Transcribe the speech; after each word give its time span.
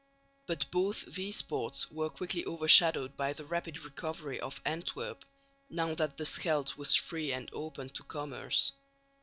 But 0.47 0.65
both 0.71 1.05
these 1.13 1.43
ports 1.43 1.91
were 1.91 2.09
quickly 2.09 2.43
overshadowed 2.45 3.15
by 3.15 3.33
the 3.33 3.45
rapid 3.45 3.83
recovery 3.85 4.39
of 4.39 4.59
Antwerp, 4.65 5.23
now 5.69 5.93
that 5.93 6.17
the 6.17 6.25
Scheldt 6.25 6.75
was 6.75 6.95
free 6.95 7.31
and 7.31 7.51
open 7.53 7.89
to 7.89 8.01
commerce. 8.01 8.71